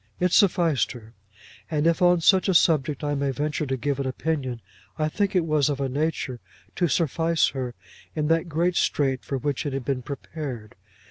[0.19, 1.13] It sufficed her;
[1.69, 4.59] and if on such a subject I may venture to give an opinion,
[4.97, 6.39] I think it was of a nature
[6.77, 7.75] to suffice her
[8.15, 10.73] in that great strait for which it had been prepared.